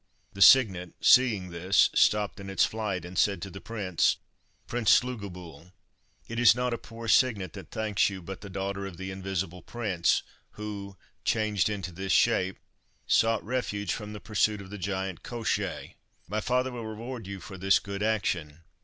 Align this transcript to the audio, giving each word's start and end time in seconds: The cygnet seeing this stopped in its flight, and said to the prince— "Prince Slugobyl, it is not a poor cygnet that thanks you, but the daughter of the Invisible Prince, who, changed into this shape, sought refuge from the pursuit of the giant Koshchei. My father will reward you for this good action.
The 0.33 0.41
cygnet 0.41 0.93
seeing 0.99 1.51
this 1.51 1.91
stopped 1.93 2.39
in 2.39 2.49
its 2.49 2.65
flight, 2.65 3.05
and 3.05 3.15
said 3.19 3.39
to 3.43 3.51
the 3.51 3.61
prince— 3.61 4.17
"Prince 4.65 4.99
Slugobyl, 4.99 5.73
it 6.27 6.39
is 6.39 6.55
not 6.55 6.73
a 6.73 6.79
poor 6.79 7.07
cygnet 7.07 7.53
that 7.53 7.69
thanks 7.69 8.09
you, 8.09 8.19
but 8.23 8.41
the 8.41 8.49
daughter 8.49 8.87
of 8.87 8.97
the 8.97 9.11
Invisible 9.11 9.61
Prince, 9.61 10.23
who, 10.53 10.97
changed 11.23 11.69
into 11.69 11.91
this 11.91 12.11
shape, 12.11 12.57
sought 13.05 13.43
refuge 13.43 13.93
from 13.93 14.13
the 14.13 14.19
pursuit 14.19 14.59
of 14.59 14.71
the 14.71 14.79
giant 14.79 15.21
Koshchei. 15.21 15.93
My 16.27 16.41
father 16.41 16.71
will 16.71 16.87
reward 16.87 17.27
you 17.27 17.39
for 17.39 17.59
this 17.59 17.77
good 17.77 18.01
action. 18.01 18.61